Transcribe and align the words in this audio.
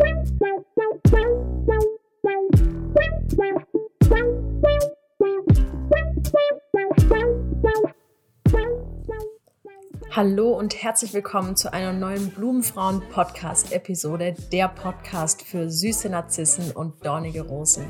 Thank 0.00 0.28
you. 0.40 0.69
Hallo 10.12 10.58
und 10.58 10.82
herzlich 10.82 11.14
willkommen 11.14 11.54
zu 11.54 11.72
einer 11.72 11.92
neuen 11.92 12.32
Blumenfrauen 12.32 13.00
Podcast 13.10 13.70
Episode, 13.70 14.34
der 14.50 14.66
Podcast 14.66 15.42
für 15.42 15.70
süße 15.70 16.10
Narzissen 16.10 16.72
und 16.72 17.06
dornige 17.06 17.42
Rosen. 17.42 17.86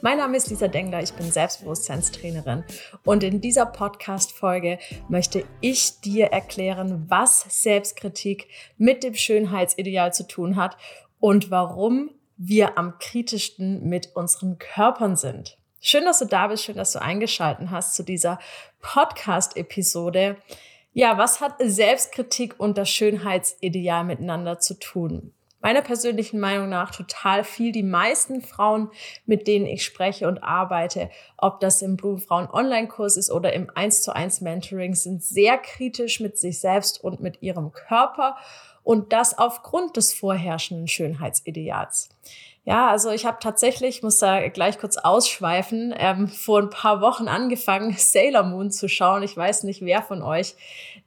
Mein 0.00 0.18
Name 0.18 0.36
ist 0.36 0.50
Lisa 0.50 0.68
Dengler, 0.68 1.02
ich 1.02 1.12
bin 1.14 1.32
Selbstbewusstseinstrainerin 1.32 2.62
und 3.04 3.24
in 3.24 3.40
dieser 3.40 3.66
Podcast 3.66 4.30
Folge 4.30 4.78
möchte 5.08 5.44
ich 5.60 6.00
dir 6.00 6.26
erklären, 6.26 7.06
was 7.08 7.44
Selbstkritik 7.48 8.46
mit 8.78 9.02
dem 9.02 9.14
Schönheitsideal 9.14 10.14
zu 10.14 10.28
tun 10.28 10.54
hat 10.54 10.76
und 11.18 11.50
warum 11.50 12.10
wir 12.36 12.78
am 12.78 13.00
kritischsten 13.00 13.88
mit 13.88 14.14
unseren 14.14 14.58
Körpern 14.58 15.16
sind. 15.16 15.58
Schön, 15.80 16.04
dass 16.04 16.20
du 16.20 16.26
da 16.26 16.46
bist, 16.46 16.62
schön, 16.62 16.76
dass 16.76 16.92
du 16.92 17.02
eingeschaltet 17.02 17.70
hast 17.70 17.96
zu 17.96 18.04
dieser 18.04 18.38
Podcast 18.80 19.56
Episode. 19.56 20.36
Ja, 20.96 21.18
was 21.18 21.40
hat 21.40 21.56
Selbstkritik 21.58 22.54
und 22.60 22.78
das 22.78 22.88
Schönheitsideal 22.88 24.04
miteinander 24.04 24.60
zu 24.60 24.78
tun? 24.78 25.34
Meiner 25.60 25.82
persönlichen 25.82 26.38
Meinung 26.38 26.68
nach 26.68 26.94
total 26.94 27.42
viel. 27.42 27.72
Die 27.72 27.82
meisten 27.82 28.42
Frauen, 28.42 28.90
mit 29.26 29.48
denen 29.48 29.66
ich 29.66 29.84
spreche 29.84 30.28
und 30.28 30.44
arbeite, 30.44 31.10
ob 31.36 31.58
das 31.58 31.82
im 31.82 31.96
Blumenfrauen 31.96 32.48
Online-Kurs 32.48 33.16
ist 33.16 33.32
oder 33.32 33.52
im 33.54 33.70
1 33.74 34.02
zu 34.02 34.14
1 34.14 34.40
Mentoring, 34.42 34.94
sind 34.94 35.24
sehr 35.24 35.58
kritisch 35.58 36.20
mit 36.20 36.38
sich 36.38 36.60
selbst 36.60 37.02
und 37.02 37.18
mit 37.18 37.42
ihrem 37.42 37.72
Körper 37.72 38.36
und 38.84 39.12
das 39.12 39.36
aufgrund 39.36 39.96
des 39.96 40.14
vorherrschenden 40.14 40.86
Schönheitsideals. 40.86 42.08
Ja, 42.66 42.88
also 42.88 43.10
ich 43.10 43.26
habe 43.26 43.36
tatsächlich, 43.42 44.02
muss 44.02 44.18
da 44.18 44.48
gleich 44.48 44.78
kurz 44.78 44.96
ausschweifen, 44.96 45.94
ähm, 45.98 46.28
vor 46.28 46.60
ein 46.60 46.70
paar 46.70 47.02
Wochen 47.02 47.28
angefangen, 47.28 47.92
Sailor 47.98 48.42
Moon 48.42 48.70
zu 48.70 48.88
schauen. 48.88 49.22
Ich 49.22 49.36
weiß 49.36 49.64
nicht, 49.64 49.82
wer 49.82 50.00
von 50.00 50.22
euch 50.22 50.54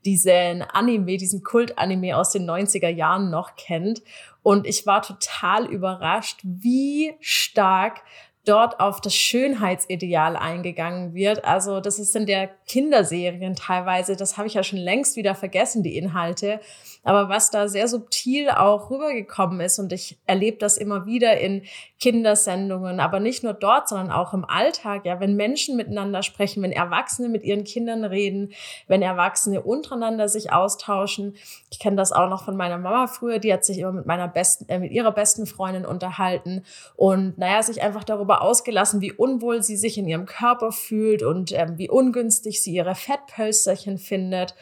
diesen 0.05 0.61
Anime, 0.61 1.17
diesen 1.17 1.43
Kult-Anime 1.43 2.15
aus 2.15 2.29
den 2.29 2.47
90er 2.47 2.89
Jahren 2.89 3.31
noch 3.31 3.55
kennt. 3.55 4.03
Und 4.43 4.67
ich 4.67 4.85
war 4.85 5.01
total 5.01 5.65
überrascht, 5.65 6.39
wie 6.43 7.15
stark 7.19 8.01
dort 8.47 8.79
auf 8.79 9.01
das 9.01 9.15
Schönheitsideal 9.15 10.35
eingegangen 10.35 11.13
wird. 11.13 11.43
Also 11.45 11.79
das 11.79 11.99
ist 11.99 12.15
in 12.15 12.25
der 12.25 12.49
Kinderserien 12.67 13.55
teilweise, 13.55 14.15
das 14.15 14.37
habe 14.37 14.47
ich 14.47 14.53
ja 14.53 14.63
schon 14.63 14.79
längst 14.79 15.15
wieder 15.15 15.35
vergessen, 15.35 15.83
die 15.83 15.97
Inhalte. 15.97 16.59
Aber 17.03 17.29
was 17.29 17.51
da 17.51 17.67
sehr 17.67 17.87
subtil 17.87 18.49
auch 18.49 18.89
rübergekommen 18.89 19.61
ist 19.61 19.79
und 19.79 19.93
ich 19.93 20.17
erlebe 20.25 20.57
das 20.57 20.77
immer 20.77 21.05
wieder 21.05 21.39
in 21.39 21.63
Kindersendungen, 21.99 22.99
aber 22.99 23.19
nicht 23.19 23.43
nur 23.43 23.53
dort, 23.53 23.87
sondern 23.87 24.11
auch 24.11 24.33
im 24.33 24.45
Alltag, 24.45 25.05
ja, 25.05 25.19
wenn 25.19 25.35
Menschen 25.35 25.77
miteinander 25.77 26.21
sprechen, 26.21 26.61
wenn 26.61 26.71
Erwachsene 26.71 27.29
mit 27.29 27.43
ihren 27.43 27.63
Kindern 27.63 28.03
reden, 28.03 28.51
wenn 28.87 29.01
Erwachsene 29.01 29.61
untereinander 29.61 30.27
sich 30.27 30.51
austauschen. 30.51 31.35
Ich 31.71 31.79
kenne 31.79 31.95
das 31.95 32.11
auch 32.11 32.29
noch 32.29 32.43
von 32.45 32.55
meiner 32.57 32.77
Mama 32.77 33.07
früher, 33.07 33.39
die 33.39 33.51
hat 33.51 33.65
sich 33.65 33.79
immer 33.79 33.93
mit 33.93 34.05
meiner 34.05 34.27
besten, 34.27 34.69
äh, 34.69 34.79
mit 34.79 34.91
ihrer 34.91 35.11
besten 35.11 35.45
Freundin 35.45 35.85
unterhalten 35.85 36.63
und 36.95 37.37
naja, 37.37 37.63
sich 37.63 37.81
einfach 37.81 38.03
darüber 38.03 38.36
ausgelassen, 38.41 39.01
wie 39.01 39.11
unwohl 39.11 39.63
sie 39.63 39.77
sich 39.77 39.97
in 39.97 40.07
ihrem 40.07 40.25
Körper 40.25 40.71
fühlt 40.71 41.23
und 41.23 41.51
ähm, 41.51 41.77
wie 41.77 41.89
ungünstig 41.89 42.61
sie 42.61 42.73
ihre 42.73 42.95
Fettpölsterchen 42.95 43.97
findet 43.97 44.55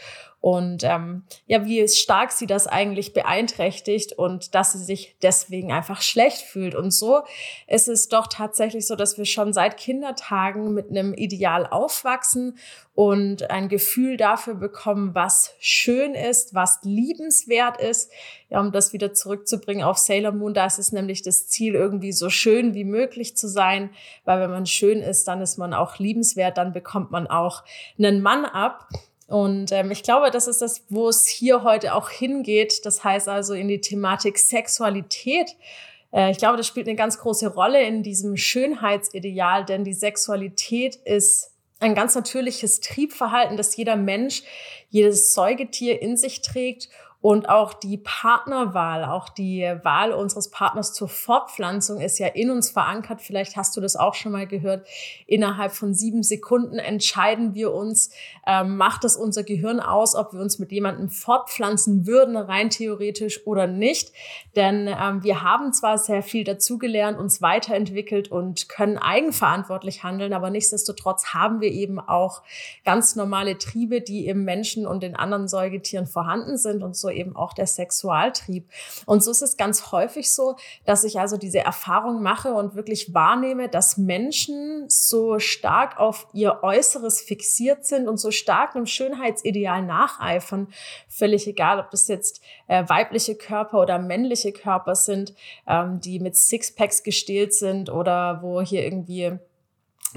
und 0.46 0.84
ähm, 0.84 1.24
ja, 1.48 1.66
wie 1.66 1.88
stark 1.88 2.32
sie 2.32 2.46
das 2.46 2.68
eigentlich 2.68 3.14
beeinträchtigt 3.14 4.14
und 4.14 4.54
dass 4.54 4.74
sie 4.74 4.84
sich 4.84 5.18
deswegen 5.24 5.72
einfach 5.72 6.04
schlecht 6.04 6.44
fühlt. 6.44 6.76
Und 6.76 6.92
so 6.92 7.24
ist 7.66 7.88
es 7.88 8.10
doch 8.10 8.28
tatsächlich 8.28 8.86
so, 8.86 8.96
dass 8.96 9.18
wir 9.18 9.26
schon 9.26 9.54
seit 9.54 9.76
Kindertagen 9.78 10.76
mit 10.76 10.92
einem 10.92 11.16
Ideal 11.16 11.66
aufwachsen 11.66 12.60
und 12.94 13.50
ein 13.50 13.70
Gefühl 13.70 14.18
dafür 14.18 14.54
bekommen, 14.54 15.16
was 15.16 15.56
schön 15.58 16.14
ist, 16.14 16.54
was 16.54 16.78
liebenswert 16.84 17.82
ist. 17.82 18.12
Ja, 18.50 18.60
um 18.60 18.72
das 18.72 18.94
wieder 18.94 19.16
zurückzubringen 19.16 19.84
auf 19.84 19.98
Sailor 19.98 20.32
Moon, 20.32 20.54
da 20.54 20.68
ist 20.68 20.78
es 20.78 20.92
nämlich 20.92 21.24
das 21.24 21.48
Ziel, 21.48 21.74
irgendwie 21.74 22.12
so 22.12 22.30
schön 22.30 22.76
wie 22.76 22.86
möglich 22.86 23.36
zu 23.36 23.48
sein, 23.48 23.90
weil 24.26 24.40
wenn 24.42 24.52
man 24.52 24.68
schön 24.68 25.00
ist, 25.00 25.28
dann 25.28 25.42
ist 25.42 25.58
man 25.58 25.74
auch 25.74 25.98
liebenswert, 25.98 26.60
dann 26.60 26.72
bekommt 26.72 27.10
man 27.10 27.26
auch 27.26 27.64
einen 27.98 28.22
Mann 28.22 28.46
ab. 28.46 28.88
Und 29.28 29.72
ähm, 29.72 29.92
ich 29.92 30.04
glaube, 30.04 30.30
das 30.30 30.48
ist 30.48 30.62
das, 30.62 30.84
wo 30.90 31.10
es 31.10 31.26
hier 31.26 31.64
heute 31.64 31.96
auch 31.96 32.10
hingeht. 32.10 32.86
Das 32.86 33.04
heißt 33.04 33.28
also 33.28 33.54
in 33.54 33.68
die 33.68 33.82
Thematik 33.82 34.38
Sexualität. 34.38 35.56
Äh, 36.12 36.32
ich 36.32 36.38
glaube, 36.38 36.58
das 36.58 36.68
spielt 36.68 36.88
eine 36.88 36.96
ganz 36.96 37.18
große 37.18 37.48
Rolle 37.48 37.84
in 37.84 38.04
diesem 38.04 38.38
Schönheitsideal, 38.38 39.66
denn 39.66 39.84
die 39.84 39.94
Sexualität 39.94 40.96
ist 40.96 41.52
ein 41.80 41.96
ganz 41.96 42.16
natürliches 42.16 42.80
Triebverhalten, 42.80 43.58
das 43.58 43.76
jeder 43.76 43.96
Mensch, 43.96 44.44
jedes 44.90 45.34
Säugetier 45.34 46.02
in 46.02 46.18
sich 46.18 46.42
trägt 46.42 46.90
und 47.26 47.50
auch 47.50 47.74
die 47.74 47.98
Partnerwahl, 47.98 49.04
auch 49.04 49.30
die 49.30 49.64
Wahl 49.82 50.12
unseres 50.12 50.52
Partners 50.52 50.94
zur 50.94 51.10
Fortpflanzung 51.10 52.00
ist 52.00 52.20
ja 52.20 52.28
in 52.28 52.52
uns 52.52 52.70
verankert. 52.70 53.20
Vielleicht 53.20 53.58
hast 53.58 53.76
du 53.76 53.82
das 53.82 53.96
auch 53.96 54.14
schon 54.14 54.32
mal 54.32 54.46
gehört. 54.46 54.86
Innerhalb 55.26 55.72
von 55.72 55.96
sieben 55.96 56.22
Sekunden 56.22 56.78
entscheiden 56.78 57.56
wir 57.56 57.74
uns, 57.74 58.12
ähm, 58.46 58.78
macht 58.78 59.06
es 59.06 59.18
unser 59.18 59.42
Gehirn 59.42 59.80
aus, 59.80 60.14
ob 60.14 60.34
wir 60.34 60.40
uns 60.40 60.60
mit 60.60 60.72
jemandem 60.72 61.10
fortpflanzen 61.10 62.06
würden, 62.06 62.38
rein 62.38 62.70
theoretisch 62.70 63.48
oder 63.48 63.66
nicht. 63.66 64.14
Denn 64.56 64.88
ähm, 64.88 65.24
wir 65.24 65.42
haben 65.42 65.74
zwar 65.74 65.98
sehr 65.98 66.22
viel 66.22 66.44
dazugelernt, 66.44 67.18
uns 67.18 67.42
weiterentwickelt 67.42 68.28
und 68.32 68.70
können 68.70 69.00
eigenverantwortlich 69.00 70.04
handeln, 70.04 70.32
aber 70.32 70.52
nichtsdestotrotz 70.52 71.34
haben 71.34 71.60
wir 71.60 71.72
eben 71.72 72.00
auch 72.00 72.44
ganz 72.84 73.16
normale 73.16 73.58
Triebe, 73.58 74.02
die 74.02 74.28
im 74.28 74.44
Menschen 74.44 74.86
und 74.86 75.02
den 75.02 75.16
anderen 75.16 75.48
Säugetieren 75.48 76.06
vorhanden 76.06 76.58
sind 76.58 76.84
und 76.84 76.96
so 76.96 77.15
eben 77.16 77.36
auch 77.36 77.54
der 77.54 77.68
Sexualtrieb. 77.68 78.70
Und 79.06 79.24
so 79.24 79.32
ist 79.32 79.42
es 79.42 79.58
ganz 79.58 79.92
häufig 79.92 80.34
so, 80.34 80.56
dass 80.86 81.04
ich 81.04 81.20
also 81.20 81.38
diese 81.38 81.60
Erfahrung 81.60 82.22
mache 82.22 82.54
und 82.54 82.76
wirklich 82.76 83.14
wahrnehme, 83.14 83.70
dass 83.70 83.98
Menschen 83.98 84.86
so 84.88 85.40
stark 85.40 86.00
auf 86.00 86.28
ihr 86.34 86.60
Äußeres 86.64 87.22
fixiert 87.22 87.86
sind 87.86 88.08
und 88.08 88.18
so 88.18 88.32
stark 88.32 88.76
einem 88.76 88.86
Schönheitsideal 88.86 89.82
nacheifern. 89.82 90.68
Völlig 91.08 91.48
egal, 91.48 91.80
ob 91.80 91.92
das 91.92 92.08
jetzt 92.08 92.42
äh, 92.68 92.84
weibliche 92.88 93.36
Körper 93.36 93.82
oder 93.82 94.00
männliche 94.00 94.52
Körper 94.52 94.96
sind, 94.96 95.34
ähm, 95.68 96.00
die 96.00 96.20
mit 96.20 96.36
Sixpacks 96.36 97.04
gestählt 97.04 97.54
sind 97.54 97.90
oder 97.90 98.42
wo 98.42 98.62
hier 98.62 98.84
irgendwie 98.84 99.40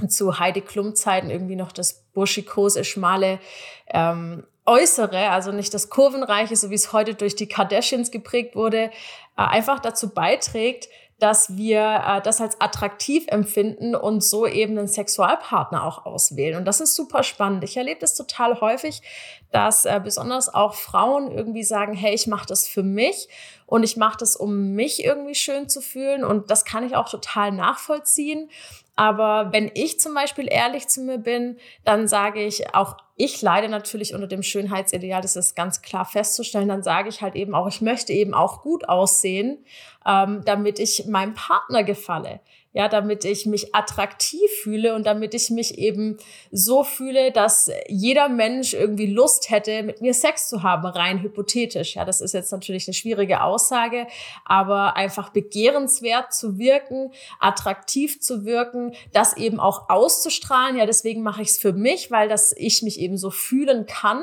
zu 0.07 0.39
Heidi 0.39 0.61
Klum 0.61 0.95
Zeiten 0.95 1.31
irgendwie 1.31 1.57
noch 1.57 1.73
das 1.73 2.05
burschikose, 2.13 2.85
schmale 2.85 3.41
ähm, 3.89 4.45
Äußere, 4.69 5.31
also 5.31 5.51
nicht 5.51 5.73
das 5.73 5.89
Kurvenreiche, 5.89 6.55
so 6.55 6.69
wie 6.69 6.75
es 6.75 6.93
heute 6.93 7.15
durch 7.15 7.35
die 7.35 7.49
Kardashians 7.49 8.11
geprägt 8.11 8.55
wurde, 8.55 8.85
äh, 8.85 8.91
einfach 9.35 9.81
dazu 9.81 10.11
beiträgt, 10.11 10.89
dass 11.19 11.57
wir 11.57 12.03
äh, 12.07 12.21
das 12.21 12.41
als 12.41 12.61
attraktiv 12.61 13.25
empfinden 13.29 13.95
und 13.95 14.23
so 14.23 14.47
eben 14.47 14.79
einen 14.79 14.87
Sexualpartner 14.87 15.85
auch 15.85 16.07
auswählen. 16.07 16.57
Und 16.57 16.65
das 16.65 16.81
ist 16.81 16.95
super 16.95 17.23
spannend. 17.23 17.65
Ich 17.65 17.77
erlebe 17.77 18.01
das 18.01 18.15
total 18.15 18.61
häufig, 18.61 19.03
dass 19.51 19.85
äh, 19.85 20.01
besonders 20.03 20.53
auch 20.53 20.75
Frauen 20.75 21.33
irgendwie 21.33 21.65
sagen, 21.65 21.95
hey, 21.95 22.15
ich 22.15 22.27
mache 22.27 22.47
das 22.47 22.69
für 22.69 22.83
mich 22.83 23.29
und 23.67 23.83
ich 23.83 23.97
mache 23.97 24.19
das, 24.19 24.37
um 24.37 24.75
mich 24.75 25.03
irgendwie 25.05 25.35
schön 25.35 25.69
zu 25.69 25.81
fühlen. 25.81 26.25
Und 26.25 26.51
das 26.51 26.65
kann 26.65 26.87
ich 26.87 26.95
auch 26.95 27.09
total 27.09 27.51
nachvollziehen. 27.53 28.51
Aber 28.95 29.53
wenn 29.53 29.71
ich 29.75 29.99
zum 29.99 30.15
Beispiel 30.15 30.47
ehrlich 30.49 30.89
zu 30.89 31.01
mir 31.01 31.19
bin, 31.19 31.57
dann 31.85 32.07
sage 32.07 32.45
ich, 32.45 32.75
auch 32.75 32.97
ich 33.21 33.43
leide 33.43 33.69
natürlich 33.69 34.15
unter 34.15 34.29
dem 34.29 34.45
Schönheitsideal, 34.45 35.21
das 35.21 35.35
ist 35.35 35.57
ganz 35.57 35.83
klar 35.83 36.05
festzustellen. 36.05 36.69
Dann 36.69 36.85
sage 36.85 37.09
ich 37.09 37.21
halt 37.21 37.35
eben 37.35 37.53
auch, 37.53 37.67
ich 37.67 37.81
möchte 37.81 38.13
eben 38.13 38.33
auch 38.33 38.63
gut 38.63 38.89
aussehen, 38.89 39.59
ähm, 40.07 40.43
damit 40.45 40.79
ich 40.79 41.07
meinem 41.07 41.35
Partner 41.35 41.85
gefalle 41.85 42.41
ja, 42.79 42.89
damit 42.89 43.25
ich 43.25 43.47
mich 43.47 43.75
attraktiv 43.75 44.49
fühle 44.63 44.95
und 44.95 45.07
damit 45.07 45.33
ich 45.35 45.51
mich 45.51 45.79
eben 45.79 46.19
so 46.53 46.85
fühle, 46.85 47.33
dass 47.33 47.71
jeder 47.89 48.29
Mensch 48.29 48.75
irgendwie 48.75 49.07
Lust 49.07 49.51
hätte, 49.51 49.83
mit 49.83 50.03
mir 50.03 50.13
Sex 50.13 50.49
zu 50.49 50.63
haben, 50.63 50.87
rein 50.87 51.23
hypothetisch. 51.23 51.97
Ja, 51.97 52.05
das 52.05 52.21
ist 52.21 52.35
jetzt 52.35 52.53
natürlich 52.53 52.87
eine 52.87 52.95
schwierige 52.95 53.43
Aussage, 53.43 54.07
aber 54.45 54.97
einfach 54.97 55.31
begehrenswert 55.31 56.33
zu 56.33 56.59
wirken, 56.59 57.11
attraktiv 57.41 58.21
zu 58.21 58.45
wirken, 58.45 58.93
das 59.13 59.37
eben 59.37 59.61
auch 59.61 59.89
auszustrahlen. 59.89 60.77
Ja, 60.77 60.85
deswegen 60.85 61.23
mache 61.23 61.43
ich 61.43 61.49
es 61.49 61.59
für 61.59 61.73
mich, 61.73 62.11
weil 62.11 62.29
das 62.29 62.55
ich 62.57 62.83
mich 62.83 63.01
eben 63.01 63.17
so 63.17 63.31
fühlen 63.31 63.87
kann 63.87 64.23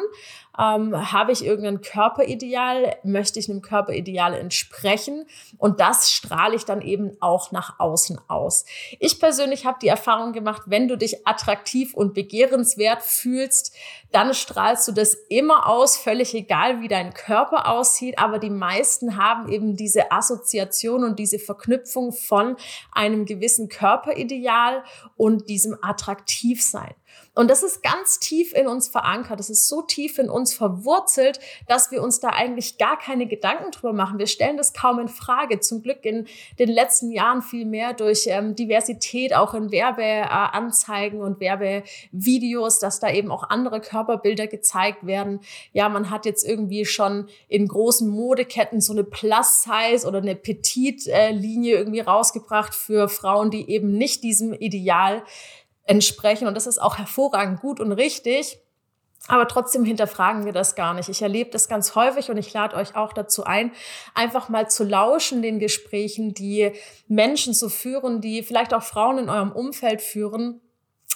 Ähm, 0.59 1.11
habe 1.11 1.31
ich 1.31 1.45
irgendein 1.45 1.81
Körperideal? 1.81 2.97
Möchte 3.03 3.39
ich 3.39 3.49
einem 3.49 3.61
Körperideal 3.61 4.33
entsprechen? 4.33 5.25
Und 5.57 5.79
das 5.79 6.11
strahle 6.11 6.55
ich 6.55 6.65
dann 6.65 6.81
eben 6.81 7.17
auch 7.19 7.51
nach 7.51 7.79
außen 7.79 8.19
aus. 8.27 8.65
Ich 8.99 9.19
persönlich 9.19 9.65
habe 9.65 9.77
die 9.81 9.87
Erfahrung 9.87 10.33
gemacht, 10.33 10.63
wenn 10.65 10.87
du 10.87 10.97
dich 10.97 11.27
attraktiv 11.27 11.93
und 11.93 12.13
begehrenswert 12.13 13.01
fühlst, 13.03 13.75
dann 14.11 14.33
strahlst 14.33 14.87
du 14.87 14.91
das 14.93 15.13
immer 15.29 15.67
aus, 15.67 15.97
völlig 15.97 16.33
egal, 16.33 16.81
wie 16.81 16.87
dein 16.87 17.13
Körper 17.13 17.69
aussieht. 17.69 18.17
Aber 18.17 18.39
die 18.39 18.49
meisten 18.49 19.17
haben 19.17 19.49
eben 19.51 19.75
diese 19.75 20.11
Assoziation 20.11 21.03
und 21.03 21.19
diese 21.19 21.39
Verknüpfung 21.39 22.13
von 22.13 22.55
einem 22.93 23.25
gewissen 23.25 23.67
Körperideal 23.67 24.83
und 25.17 25.49
diesem 25.49 25.77
Attraktivsein. 25.81 26.95
Und 27.35 27.49
das 27.49 27.63
ist 27.63 27.83
ganz 27.83 28.19
tief 28.19 28.53
in 28.53 28.67
uns 28.67 28.87
verankert. 28.87 29.39
Das 29.39 29.49
ist 29.49 29.67
so 29.67 29.81
tief 29.81 30.17
in 30.17 30.29
uns 30.29 30.53
verwurzelt, 30.53 31.39
dass 31.67 31.91
wir 31.91 32.01
uns 32.01 32.21
da 32.21 32.29
eigentlich 32.29 32.77
gar 32.77 32.97
keine 32.97 33.27
Gedanken 33.27 33.71
drüber 33.71 33.91
machen. 33.93 34.17
Wir 34.17 34.27
stellen 34.27 34.55
das 34.57 34.73
kaum 34.73 34.99
in 34.99 35.09
Frage. 35.09 35.59
Zum 35.59 35.83
Glück 35.83 36.05
in 36.05 36.27
den 36.59 36.69
letzten 36.69 37.11
Jahren 37.11 37.41
viel 37.41 37.65
mehr 37.65 37.93
durch 37.93 38.25
ähm, 38.27 38.55
Diversität, 38.55 39.35
auch 39.35 39.53
in 39.53 39.71
Werbeanzeigen 39.71 41.21
und 41.21 41.41
Werbevideos, 41.41 42.79
dass 42.79 43.01
da 43.01 43.11
eben 43.11 43.31
auch 43.31 43.43
andere 43.49 43.81
Körperbilder 43.81 44.47
gezeigt 44.47 45.05
werden. 45.05 45.41
Ja, 45.73 45.89
man 45.89 46.09
hat 46.09 46.25
jetzt 46.25 46.47
irgendwie 46.47 46.85
schon 46.85 47.27
in 47.49 47.67
großen 47.67 48.07
Modeketten 48.09 48.79
so 48.79 48.93
eine 48.93 49.03
Plus-Size 49.03 50.07
oder 50.07 50.19
eine 50.19 50.35
Petite-Linie 50.35 51.75
irgendwie 51.75 51.99
rausgebracht 51.99 52.73
für 52.73 53.09
Frauen, 53.09 53.51
die 53.51 53.69
eben 53.69 53.91
nicht 53.91 54.23
diesem 54.23 54.53
Ideal 54.53 55.23
entsprechen. 55.85 56.47
Und 56.47 56.55
das 56.55 56.67
ist 56.67 56.79
auch 56.79 56.97
hervorragend 56.97 57.61
gut 57.61 57.79
und 57.79 57.91
richtig. 57.91 58.59
Aber 59.27 59.47
trotzdem 59.47 59.85
hinterfragen 59.85 60.45
wir 60.45 60.53
das 60.53 60.75
gar 60.75 60.93
nicht. 60.93 61.09
Ich 61.09 61.21
erlebe 61.21 61.49
das 61.49 61.67
ganz 61.67 61.95
häufig 61.95 62.29
und 62.29 62.37
ich 62.37 62.53
lade 62.53 62.75
euch 62.75 62.95
auch 62.95 63.11
dazu 63.11 63.43
ein, 63.43 63.71
einfach 64.13 64.49
mal 64.49 64.69
zu 64.69 64.83
lauschen 64.83 65.41
den 65.41 65.57
Gesprächen, 65.57 66.33
die 66.33 66.73
Menschen 67.07 67.53
zu 67.55 67.69
führen, 67.69 68.21
die 68.21 68.43
vielleicht 68.43 68.73
auch 68.73 68.83
Frauen 68.83 69.17
in 69.17 69.29
eurem 69.29 69.51
Umfeld 69.51 70.01
führen, 70.01 70.61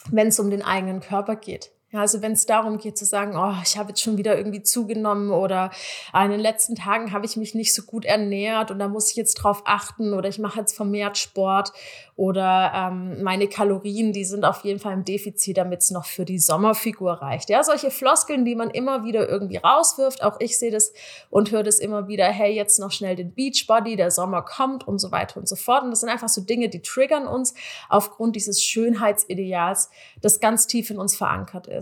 wenn 0.09 0.27
es 0.27 0.39
um 0.39 0.49
den 0.49 0.63
eigenen 0.63 1.01
Körper 1.01 1.35
geht. 1.35 1.71
Ja, 1.91 2.01
also 2.01 2.21
wenn 2.21 2.33
es 2.33 2.45
darum 2.45 2.77
geht 2.77 2.99
zu 2.99 3.05
sagen, 3.05 3.35
oh, 3.35 3.55
ich 3.63 3.77
habe 3.77 3.89
jetzt 3.89 4.01
schon 4.01 4.17
wieder 4.17 4.37
irgendwie 4.37 4.61
zugenommen 4.61 5.31
oder 5.31 5.71
in 6.13 6.29
den 6.29 6.39
letzten 6.39 6.75
Tagen 6.75 7.11
habe 7.11 7.25
ich 7.25 7.35
mich 7.35 7.55
nicht 7.55 7.73
so 7.73 7.81
gut 7.81 8.05
ernährt 8.05 8.69
und 8.69 8.77
da 8.77 8.87
muss 8.87 9.09
ich 9.09 9.15
jetzt 9.15 9.35
drauf 9.35 9.63
achten 9.65 10.13
oder 10.13 10.29
ich 10.29 10.37
mache 10.37 10.59
jetzt 10.59 10.75
vermehrt 10.75 11.17
Sport 11.17 11.73
oder 12.19 12.73
ähm, 12.75 13.23
meine 13.23 13.47
Kalorien, 13.47 14.11
die 14.11 14.25
sind 14.25 14.43
auf 14.43 14.65
jeden 14.65 14.81
Fall 14.81 14.91
im 14.91 15.05
Defizit, 15.05 15.55
damit 15.55 15.79
es 15.83 15.89
noch 15.89 16.05
für 16.05 16.25
die 16.25 16.37
Sommerfigur 16.37 17.13
reicht. 17.13 17.49
Ja, 17.49 17.63
solche 17.63 17.91
Floskeln, 17.91 18.43
die 18.43 18.55
man 18.55 18.69
immer 18.71 19.05
wieder 19.05 19.29
irgendwie 19.29 19.55
rauswirft. 19.55 20.21
Auch 20.21 20.35
ich 20.41 20.59
sehe 20.59 20.69
das 20.69 20.91
und 21.29 21.51
höre 21.51 21.63
das 21.63 21.79
immer 21.79 22.09
wieder, 22.09 22.25
hey, 22.25 22.53
jetzt 22.53 22.77
noch 22.77 22.91
schnell 22.91 23.15
den 23.15 23.33
Beachbody, 23.33 23.95
der 23.95 24.11
Sommer 24.11 24.41
kommt 24.41 24.85
und 24.85 24.99
so 24.99 25.13
weiter 25.13 25.37
und 25.37 25.47
so 25.47 25.55
fort. 25.55 25.83
Und 25.83 25.91
das 25.91 26.01
sind 26.01 26.09
einfach 26.09 26.27
so 26.27 26.41
Dinge, 26.41 26.67
die 26.67 26.81
triggern 26.81 27.25
uns 27.25 27.53
aufgrund 27.87 28.35
dieses 28.35 28.61
Schönheitsideals, 28.61 29.89
das 30.21 30.41
ganz 30.41 30.67
tief 30.67 30.89
in 30.89 30.99
uns 30.99 31.15
verankert 31.15 31.67
ist. 31.67 31.78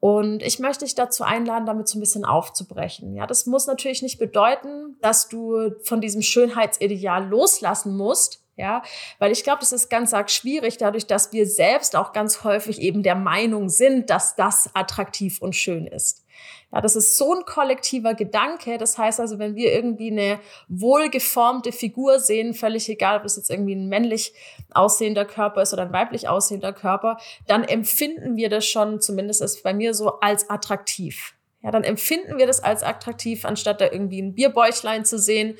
Und 0.00 0.42
ich 0.42 0.60
möchte 0.60 0.84
dich 0.84 0.94
dazu 0.94 1.24
einladen, 1.24 1.66
damit 1.66 1.88
so 1.88 1.98
ein 1.98 2.00
bisschen 2.00 2.24
aufzubrechen. 2.24 3.14
Ja, 3.14 3.26
das 3.26 3.46
muss 3.46 3.66
natürlich 3.66 4.02
nicht 4.02 4.18
bedeuten, 4.18 4.96
dass 5.00 5.28
du 5.28 5.72
von 5.82 6.00
diesem 6.00 6.22
Schönheitsideal 6.22 7.26
loslassen 7.26 7.96
musst. 7.96 8.44
Ja, 8.56 8.82
weil 9.20 9.30
ich 9.30 9.44
glaube, 9.44 9.60
das 9.60 9.70
ist 9.70 9.88
ganz 9.88 10.12
arg 10.12 10.30
schwierig, 10.30 10.78
dadurch, 10.78 11.06
dass 11.06 11.32
wir 11.32 11.46
selbst 11.46 11.94
auch 11.94 12.12
ganz 12.12 12.42
häufig 12.42 12.80
eben 12.80 13.04
der 13.04 13.14
Meinung 13.14 13.68
sind, 13.68 14.10
dass 14.10 14.34
das 14.34 14.70
attraktiv 14.74 15.40
und 15.40 15.54
schön 15.54 15.86
ist. 15.86 16.24
Ja, 16.72 16.82
das 16.82 16.96
ist 16.96 17.16
so 17.16 17.34
ein 17.34 17.44
kollektiver 17.46 18.14
Gedanke. 18.14 18.76
Das 18.76 18.98
heißt 18.98 19.20
also, 19.20 19.38
wenn 19.38 19.54
wir 19.54 19.72
irgendwie 19.72 20.10
eine 20.10 20.38
wohlgeformte 20.68 21.72
Figur 21.72 22.20
sehen, 22.20 22.52
völlig 22.52 22.88
egal, 22.90 23.18
ob 23.18 23.24
es 23.24 23.36
jetzt 23.36 23.50
irgendwie 23.50 23.74
ein 23.74 23.88
männlich 23.88 24.34
aussehender 24.72 25.24
Körper 25.24 25.62
ist 25.62 25.72
oder 25.72 25.82
ein 25.82 25.92
weiblich 25.92 26.28
aussehender 26.28 26.74
Körper, 26.74 27.16
dann 27.46 27.64
empfinden 27.64 28.36
wir 28.36 28.50
das 28.50 28.66
schon, 28.66 29.00
zumindest 29.00 29.40
ist 29.40 29.62
bei 29.62 29.72
mir 29.72 29.94
so, 29.94 30.20
als 30.20 30.50
attraktiv. 30.50 31.37
Ja, 31.62 31.72
dann 31.72 31.82
empfinden 31.82 32.38
wir 32.38 32.46
das 32.46 32.62
als 32.62 32.84
attraktiv, 32.84 33.44
anstatt 33.44 33.80
da 33.80 33.90
irgendwie 33.90 34.22
ein 34.22 34.34
Bierbäuchlein 34.34 35.04
zu 35.04 35.18
sehen 35.18 35.56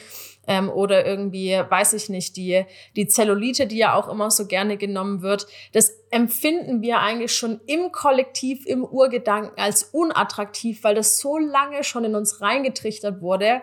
ähm, 0.47 0.71
oder 0.71 1.05
irgendwie, 1.05 1.61
weiß 1.69 1.93
ich 1.95 2.09
nicht, 2.09 2.37
die, 2.37 2.65
die 2.95 3.09
Zellulite, 3.09 3.67
die 3.67 3.79
ja 3.79 3.95
auch 3.95 4.09
immer 4.09 4.31
so 4.31 4.47
gerne 4.47 4.77
genommen 4.77 5.23
wird, 5.23 5.49
das 5.73 5.91
empfinden 6.11 6.83
wir 6.83 7.01
eigentlich 7.01 7.35
schon 7.35 7.61
im 7.67 7.91
Kollektiv, 7.91 8.65
im 8.65 8.85
Urgedanken 8.85 9.61
als 9.61 9.83
unattraktiv, 9.83 10.85
weil 10.85 10.95
das 10.95 11.19
so 11.19 11.37
lange 11.37 11.83
schon 11.83 12.05
in 12.05 12.15
uns 12.15 12.41
reingetrichtert 12.41 13.21
wurde. 13.21 13.61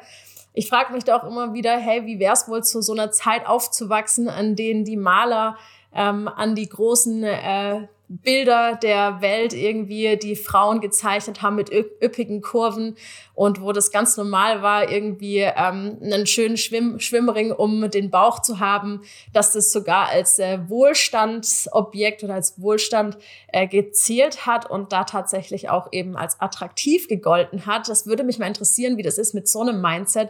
Ich 0.53 0.67
frage 0.67 0.91
mich 0.91 1.05
da 1.05 1.17
auch 1.17 1.23
immer 1.23 1.53
wieder, 1.53 1.77
hey, 1.77 2.05
wie 2.05 2.19
wäre 2.19 2.33
es 2.33 2.49
wohl 2.49 2.63
zu 2.63 2.81
so 2.81 2.91
einer 2.91 3.11
Zeit 3.11 3.47
aufzuwachsen, 3.47 4.27
an 4.27 4.57
denen 4.57 4.83
die 4.83 4.97
Maler 4.97 5.57
ähm, 5.93 6.27
an 6.27 6.55
die 6.55 6.67
großen 6.67 7.23
äh, 7.23 7.87
Bilder 8.07 8.75
der 8.75 9.21
Welt 9.21 9.53
irgendwie, 9.53 10.17
die 10.17 10.35
Frauen 10.35 10.79
gezeichnet 10.79 11.41
haben 11.41 11.55
mit 11.55 11.71
üppigen 11.71 12.41
Kurven 12.41 12.95
und 13.33 13.61
wo 13.61 13.71
das 13.71 13.91
ganz 13.91 14.15
normal 14.17 14.61
war, 14.61 14.91
irgendwie 14.91 15.39
ähm, 15.39 15.97
einen 16.01 16.25
schönen 16.25 16.57
Schwimm 16.57 16.99
Schwimmring 16.99 17.51
um 17.51 17.89
den 17.89 18.09
Bauch 18.09 18.41
zu 18.41 18.59
haben, 18.59 19.01
dass 19.33 19.53
das 19.53 19.71
sogar 19.71 20.09
als 20.09 20.39
äh, 20.39 20.59
Wohlstandsobjekt 20.69 22.23
oder 22.23 22.35
als 22.35 22.61
Wohlstand 22.61 23.17
äh, 23.47 23.67
gezählt 23.67 24.45
hat 24.45 24.69
und 24.69 24.91
da 24.91 25.03
tatsächlich 25.03 25.69
auch 25.69 25.89
eben 25.91 26.15
als 26.15 26.39
attraktiv 26.39 27.07
gegolten 27.07 27.65
hat. 27.65 27.89
Das 27.89 28.05
würde 28.05 28.23
mich 28.23 28.39
mal 28.39 28.47
interessieren, 28.47 28.97
wie 28.97 29.03
das 29.03 29.17
ist 29.17 29.33
mit 29.33 29.47
so 29.47 29.61
einem 29.61 29.81
Mindset. 29.81 30.29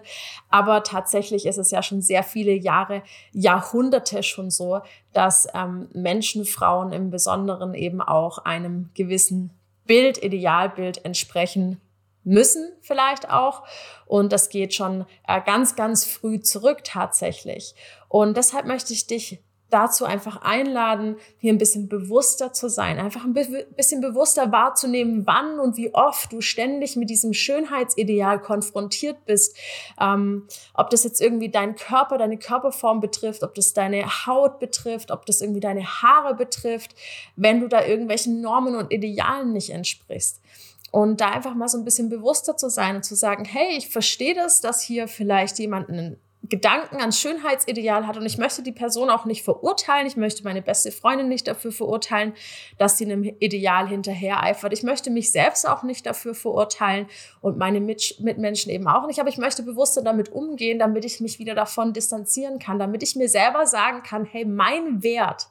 Aber 0.49 0.83
tatsächlich 0.83 1.45
ist 1.45 1.57
es 1.57 1.71
ja 1.71 1.83
schon 1.83 2.01
sehr 2.01 2.23
viele 2.23 2.53
Jahre, 2.53 3.03
Jahrhunderte 3.31 4.23
schon 4.23 4.49
so, 4.49 4.81
dass 5.13 5.47
ähm, 5.53 5.87
Menschen, 5.93 6.43
Frauen 6.45 6.91
im 6.91 7.09
Besonderen 7.09 7.64
eben 7.73 8.01
auch 8.01 8.39
einem 8.39 8.89
gewissen 8.93 9.51
Bild, 9.85 10.23
Idealbild 10.23 11.05
entsprechen 11.05 11.81
müssen 12.23 12.73
vielleicht 12.81 13.29
auch. 13.29 13.63
Und 14.05 14.33
das 14.33 14.49
geht 14.49 14.73
schon 14.73 15.05
äh, 15.27 15.41
ganz, 15.41 15.75
ganz 15.75 16.05
früh 16.05 16.39
zurück 16.39 16.83
tatsächlich. 16.83 17.75
Und 18.09 18.35
deshalb 18.35 18.65
möchte 18.65 18.93
ich 18.93 19.07
dich 19.07 19.39
dazu 19.75 20.05
einfach 20.05 20.41
einladen, 20.41 21.17
hier 21.37 21.51
ein 21.51 21.57
bisschen 21.57 21.89
bewusster 21.89 22.53
zu 22.53 22.69
sein, 22.69 22.97
einfach 22.97 23.25
ein 23.25 23.33
bisschen 23.33 23.99
bewusster 23.99 24.51
wahrzunehmen, 24.53 25.27
wann 25.27 25.59
und 25.59 25.75
wie 25.75 25.93
oft 25.93 26.31
du 26.31 26.39
ständig 26.39 26.95
mit 26.95 27.09
diesem 27.09 27.33
Schönheitsideal 27.33 28.39
konfrontiert 28.39 29.25
bist. 29.25 29.57
Ähm, 29.99 30.47
ob 30.73 30.89
das 30.89 31.03
jetzt 31.03 31.21
irgendwie 31.21 31.49
deinen 31.49 31.75
Körper, 31.75 32.17
deine 32.17 32.37
Körperform 32.37 33.01
betrifft, 33.01 33.43
ob 33.43 33.53
das 33.53 33.73
deine 33.73 34.05
Haut 34.25 34.59
betrifft, 34.59 35.11
ob 35.11 35.25
das 35.25 35.41
irgendwie 35.41 35.59
deine 35.59 35.85
Haare 35.85 36.35
betrifft, 36.35 36.95
wenn 37.35 37.59
du 37.59 37.67
da 37.67 37.85
irgendwelchen 37.85 38.39
Normen 38.39 38.75
und 38.75 38.93
Idealen 38.93 39.51
nicht 39.51 39.71
entsprichst. 39.71 40.41
Und 40.91 41.19
da 41.19 41.31
einfach 41.31 41.55
mal 41.55 41.67
so 41.67 41.77
ein 41.77 41.83
bisschen 41.83 42.07
bewusster 42.07 42.55
zu 42.55 42.69
sein 42.69 42.95
und 42.95 43.03
zu 43.03 43.15
sagen, 43.15 43.43
hey, 43.43 43.75
ich 43.77 43.89
verstehe 43.89 44.33
das, 44.33 44.61
dass 44.61 44.81
hier 44.81 45.09
vielleicht 45.09 45.59
jemand 45.59 45.89
einen 45.89 46.17
Gedanken 46.49 46.97
ans 46.97 47.19
Schönheitsideal 47.19 48.07
hat 48.07 48.17
und 48.17 48.25
ich 48.25 48.37
möchte 48.37 48.61
die 48.61 48.71
Person 48.71 49.09
auch 49.09 49.25
nicht 49.25 49.43
verurteilen. 49.43 50.05
Ich 50.05 50.17
möchte 50.17 50.43
meine 50.43 50.61
beste 50.61 50.91
Freundin 50.91 51.27
nicht 51.27 51.47
dafür 51.47 51.71
verurteilen, 51.71 52.33
dass 52.77 52.97
sie 52.97 53.05
einem 53.05 53.23
Ideal 53.23 53.87
hinterher 53.87 54.43
eifert. 54.43 54.73
Ich 54.73 54.83
möchte 54.83 55.09
mich 55.09 55.31
selbst 55.31 55.67
auch 55.67 55.83
nicht 55.83 56.05
dafür 56.05 56.35
verurteilen 56.35 57.07
und 57.41 57.57
meine 57.57 57.79
Mitmenschen 57.79 58.71
eben 58.71 58.87
auch 58.87 59.07
nicht. 59.07 59.19
Aber 59.19 59.29
ich 59.29 59.37
möchte 59.37 59.63
bewusster 59.63 60.01
damit 60.01 60.31
umgehen, 60.31 60.79
damit 60.79 61.05
ich 61.05 61.19
mich 61.19 61.39
wieder 61.39 61.55
davon 61.55 61.93
distanzieren 61.93 62.59
kann, 62.59 62.79
damit 62.79 63.03
ich 63.03 63.15
mir 63.15 63.29
selber 63.29 63.65
sagen 63.65 64.03
kann, 64.03 64.25
hey, 64.25 64.45
mein 64.45 65.03
Wert 65.03 65.47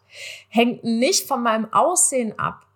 hängt 0.49 0.85
nicht 0.85 1.27
von 1.27 1.43
meinem 1.43 1.73
Aussehen 1.73 2.39
ab. 2.39 2.67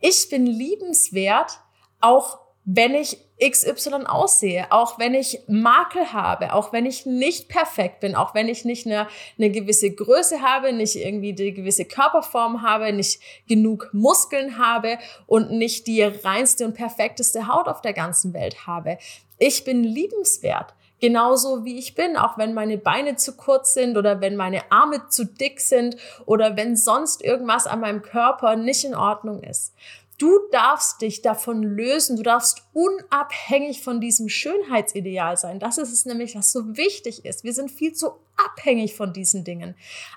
Ich 0.00 0.28
bin 0.28 0.46
liebenswert, 0.46 1.60
auch 2.00 2.38
wenn 2.70 2.94
ich 2.94 3.16
XY 3.40 4.04
aussehe, 4.04 4.66
auch 4.70 4.98
wenn 4.98 5.14
ich 5.14 5.40
Makel 5.46 6.12
habe, 6.12 6.52
auch 6.52 6.70
wenn 6.70 6.84
ich 6.84 7.06
nicht 7.06 7.48
perfekt 7.48 8.00
bin, 8.00 8.14
auch 8.14 8.34
wenn 8.34 8.46
ich 8.46 8.66
nicht 8.66 8.84
eine, 8.84 9.08
eine 9.38 9.50
gewisse 9.50 9.90
Größe 9.90 10.42
habe, 10.42 10.74
nicht 10.74 10.94
irgendwie 10.96 11.32
die 11.32 11.54
gewisse 11.54 11.86
Körperform 11.86 12.60
habe, 12.60 12.92
nicht 12.92 13.22
genug 13.48 13.88
Muskeln 13.92 14.58
habe 14.58 14.98
und 15.26 15.50
nicht 15.50 15.86
die 15.86 16.02
reinste 16.02 16.66
und 16.66 16.74
perfekteste 16.74 17.48
Haut 17.48 17.68
auf 17.68 17.80
der 17.80 17.94
ganzen 17.94 18.34
Welt 18.34 18.66
habe. 18.66 18.98
Ich 19.38 19.64
bin 19.64 19.82
liebenswert. 19.82 20.74
Genauso 21.00 21.64
wie 21.64 21.78
ich 21.78 21.94
bin, 21.94 22.18
auch 22.18 22.36
wenn 22.36 22.52
meine 22.52 22.76
Beine 22.76 23.16
zu 23.16 23.36
kurz 23.36 23.72
sind 23.72 23.96
oder 23.96 24.20
wenn 24.20 24.36
meine 24.36 24.70
Arme 24.70 25.08
zu 25.08 25.24
dick 25.24 25.60
sind 25.60 25.96
oder 26.26 26.56
wenn 26.56 26.76
sonst 26.76 27.24
irgendwas 27.24 27.66
an 27.66 27.80
meinem 27.80 28.02
Körper 28.02 28.56
nicht 28.56 28.84
in 28.84 28.96
Ordnung 28.96 29.42
ist. 29.42 29.72
Du 30.18 30.40
darfst 30.50 31.00
dich 31.00 31.22
davon 31.22 31.62
lösen. 31.62 32.16
Du 32.16 32.24
darfst 32.24 32.62
unabhängig 32.72 33.82
von 33.82 34.00
diesem 34.00 34.28
Schönheitsideal 34.28 35.36
sein. 35.36 35.60
Das 35.60 35.78
ist 35.78 35.92
es 35.92 36.04
nämlich, 36.06 36.34
was 36.34 36.50
so 36.50 36.76
wichtig 36.76 37.24
ist. 37.24 37.44
Wir 37.44 37.54
sind 37.54 37.70
viel 37.70 37.92
zu 37.92 38.18
abhängig 38.38 38.94
von 38.94 39.12
diesen 39.12 39.44
Dingen, 39.44 39.74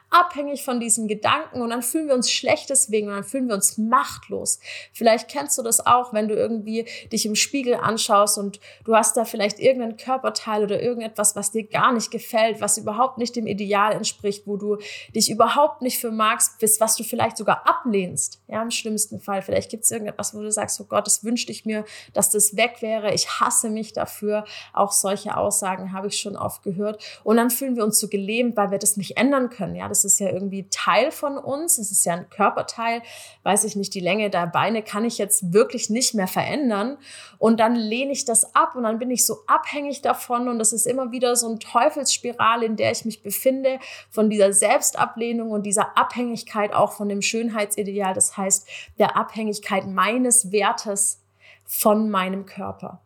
abhängig 0.10 0.64
von 0.64 0.80
diesen 0.80 1.08
Gedanken 1.08 1.62
und 1.62 1.70
dann 1.70 1.82
fühlen 1.82 2.08
wir 2.08 2.16
uns 2.16 2.30
schlecht 2.32 2.70
deswegen 2.70 3.08
und 3.08 3.16
dann 3.16 3.24
fühlen 3.24 3.48
wir 3.48 3.56
uns 3.56 3.78
machtlos. 3.78 4.60
Vielleicht 4.94 5.30
kennst 5.30 5.58
du 5.58 5.64
das 5.64 5.86
auch, 5.86 6.14
wenn 6.14 6.28
du 6.28 6.36
irgendwie 6.36 6.86
dich 7.12 7.26
im 7.26 7.36
Spiegel 7.36 7.76
anschaust 7.76 8.38
und 8.38 8.60
du 8.84 8.96
hast 8.96 9.18
da 9.18 9.26
vielleicht 9.26 9.60
irgendein 9.60 9.98
Körperteil 9.98 10.64
oder 10.64 10.82
irgendetwas, 10.82 11.36
was 11.36 11.52
dir 11.52 11.64
gar 11.64 11.94
nicht 11.94 12.12
gefällt, 12.12 12.62
was 12.62 12.78
überhaupt 12.78 13.18
nicht 13.18 13.36
dem 13.36 13.48
Ideal 13.48 13.94
entspricht, 13.94 14.46
wo 14.46 14.58
du 14.58 14.78
dich 15.16 15.32
überhaupt 15.32 15.82
nicht 15.82 16.00
für 16.00 16.12
magst, 16.12 16.60
bist, 16.60 16.82
was 16.82 16.96
du 16.96 17.04
vielleicht 17.04 17.38
sogar 17.38 17.68
ablehnst. 17.68 18.42
Ja, 18.48 18.62
im 18.62 18.72
schlimmsten 18.72 19.20
Fall. 19.20 19.42
Vielleicht 19.42 19.72
gibt 19.72 19.86
es 19.86 19.92
irgendetwas, 19.92 20.36
wo 20.36 20.42
du 20.42 20.52
sagst, 20.52 20.80
oh 20.82 20.86
Gott, 20.86 21.08
das 21.08 21.24
wünschte 21.24 21.52
ich 21.52 21.66
mir, 21.66 21.86
dass 22.14 22.30
das 22.30 22.56
weg 22.56 22.82
wäre. 22.82 23.14
Ich 23.14 23.40
hasse 23.40 23.70
mich 23.70 23.94
dafür. 23.94 24.46
Auch 24.74 24.92
solche 24.92 25.38
Aussagen 25.38 25.94
habe 25.94 26.08
ich 26.08 26.20
schon 26.20 26.36
oft 26.36 26.64
gehört. 26.64 27.02
Und 27.24 27.38
dann 27.38 27.50
fühlen 27.50 27.76
wir 27.76 27.84
uns 27.84 28.00
so 28.00 28.08
gelähmt, 28.12 28.56
weil 28.58 28.72
wir 28.72 28.78
das 28.78 28.98
nicht 28.98 29.18
ändern 29.18 29.50
können. 29.50 29.76
Ja, 29.76 29.88
das 29.88 30.06
ist 30.06 30.20
ja 30.20 30.30
irgendwie 30.30 30.68
Teil 30.70 31.12
von 31.12 31.38
uns. 31.38 31.78
Das 31.78 31.92
ist 31.92 32.06
ja 32.06 32.14
ein 32.14 32.30
Körperteil. 32.30 33.02
Weiß 33.44 33.64
ich 33.64 33.76
nicht, 33.76 33.94
die 33.94 34.00
Länge 34.00 34.30
der 34.30 34.48
Beine 34.48 34.84
kann 34.84 35.06
ich 35.06 35.18
jetzt 35.18 35.54
wirklich 35.54 35.90
nicht 35.90 36.14
mehr 36.14 36.28
verändern. 36.28 36.98
Und 37.40 37.60
dann 37.60 37.76
lehne 37.76 38.12
ich 38.12 38.26
das 38.26 38.54
ab 38.54 38.76
und 38.76 38.84
dann 38.84 39.00
bin 39.00 39.10
ich 39.10 39.26
so 39.26 39.38
abhängig 39.48 40.02
davon. 40.02 40.48
Und 40.48 40.60
das 40.60 40.74
ist 40.74 40.86
immer 40.86 41.12
wieder 41.12 41.36
so 41.36 41.50
ein 41.50 41.60
Teufelsspirale, 41.60 42.66
in 42.66 42.76
der 42.76 42.92
ich 42.92 43.06
mich 43.06 43.24
befinde, 43.24 43.80
von 44.10 44.30
dieser 44.30 44.54
Selbstablehnung 44.54 45.52
und 45.52 45.66
dieser 45.66 45.98
Abhängigkeit 45.98 46.74
auch 46.74 46.92
von 46.92 47.10
dem 47.10 47.22
Schönheitsideal. 47.22 48.14
Das 48.14 48.38
heißt, 48.38 48.68
der 49.00 49.18
Abhängigkeit 49.18 49.88
meines 49.88 50.52
Wertes 50.52 51.24
von 51.66 52.10
meinem 52.10 52.46
Körper. 52.46 53.02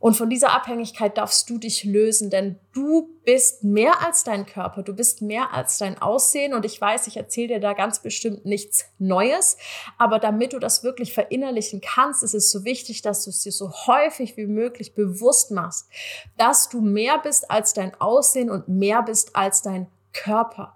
Und 0.00 0.16
von 0.16 0.30
dieser 0.30 0.52
Abhängigkeit 0.52 1.16
darfst 1.18 1.48
du 1.50 1.58
dich 1.58 1.84
lösen, 1.84 2.30
denn 2.30 2.58
du 2.72 3.08
bist 3.24 3.64
mehr 3.64 4.04
als 4.06 4.24
dein 4.24 4.46
Körper, 4.46 4.82
du 4.82 4.94
bist 4.94 5.22
mehr 5.22 5.52
als 5.52 5.78
dein 5.78 6.00
Aussehen. 6.00 6.54
Und 6.54 6.64
ich 6.64 6.80
weiß, 6.80 7.06
ich 7.06 7.16
erzähle 7.16 7.48
dir 7.48 7.60
da 7.60 7.72
ganz 7.72 8.00
bestimmt 8.00 8.44
nichts 8.44 8.86
Neues, 8.98 9.56
aber 9.98 10.18
damit 10.18 10.52
du 10.52 10.58
das 10.58 10.84
wirklich 10.84 11.12
verinnerlichen 11.12 11.80
kannst, 11.80 12.22
ist 12.22 12.34
es 12.34 12.50
so 12.50 12.64
wichtig, 12.64 13.02
dass 13.02 13.24
du 13.24 13.30
es 13.30 13.42
dir 13.42 13.52
so 13.52 13.72
häufig 13.86 14.36
wie 14.36 14.46
möglich 14.46 14.94
bewusst 14.94 15.50
machst, 15.50 15.88
dass 16.36 16.68
du 16.68 16.80
mehr 16.80 17.18
bist 17.18 17.50
als 17.50 17.72
dein 17.72 17.94
Aussehen 18.00 18.50
und 18.50 18.68
mehr 18.68 19.02
bist 19.02 19.34
als 19.34 19.62
dein 19.62 19.88
Körper. 20.12 20.74